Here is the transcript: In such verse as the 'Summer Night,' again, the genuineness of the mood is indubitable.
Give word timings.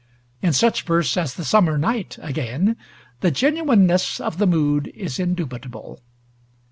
In 0.41 0.51
such 0.51 0.81
verse 0.81 1.15
as 1.15 1.35
the 1.35 1.43
'Summer 1.45 1.77
Night,' 1.77 2.17
again, 2.23 2.75
the 3.19 3.29
genuineness 3.29 4.19
of 4.19 4.39
the 4.39 4.47
mood 4.47 4.91
is 4.95 5.19
indubitable. 5.19 6.01